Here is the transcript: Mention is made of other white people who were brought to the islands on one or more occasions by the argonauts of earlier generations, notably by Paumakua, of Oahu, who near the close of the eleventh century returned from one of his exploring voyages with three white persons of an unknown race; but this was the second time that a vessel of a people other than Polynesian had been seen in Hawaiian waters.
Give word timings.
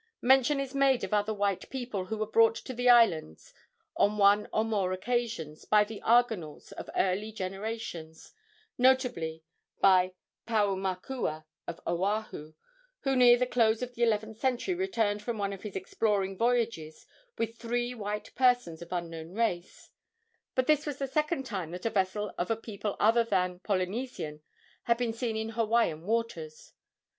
Mention 0.23 0.59
is 0.59 0.73
made 0.73 1.03
of 1.03 1.13
other 1.13 1.31
white 1.31 1.69
people 1.69 2.05
who 2.05 2.17
were 2.17 2.25
brought 2.25 2.55
to 2.55 2.73
the 2.73 2.89
islands 2.89 3.53
on 3.95 4.17
one 4.17 4.47
or 4.51 4.65
more 4.65 4.91
occasions 4.93 5.63
by 5.63 5.83
the 5.83 6.01
argonauts 6.01 6.71
of 6.71 6.89
earlier 6.95 7.31
generations, 7.31 8.33
notably 8.79 9.43
by 9.79 10.13
Paumakua, 10.47 11.45
of 11.67 11.79
Oahu, 11.85 12.55
who 13.01 13.15
near 13.15 13.37
the 13.37 13.45
close 13.45 13.83
of 13.83 13.93
the 13.93 14.01
eleventh 14.01 14.39
century 14.39 14.73
returned 14.73 15.21
from 15.21 15.37
one 15.37 15.53
of 15.53 15.61
his 15.61 15.75
exploring 15.75 16.35
voyages 16.35 17.05
with 17.37 17.59
three 17.59 17.93
white 17.93 18.33
persons 18.33 18.81
of 18.81 18.91
an 18.91 19.03
unknown 19.03 19.35
race; 19.35 19.91
but 20.55 20.65
this 20.65 20.87
was 20.87 20.97
the 20.97 21.05
second 21.05 21.45
time 21.45 21.69
that 21.69 21.85
a 21.85 21.91
vessel 21.91 22.33
of 22.39 22.49
a 22.49 22.55
people 22.55 22.95
other 22.99 23.23
than 23.23 23.59
Polynesian 23.59 24.41
had 24.85 24.97
been 24.97 25.13
seen 25.13 25.37
in 25.37 25.49
Hawaiian 25.49 26.01
waters. 26.07 26.73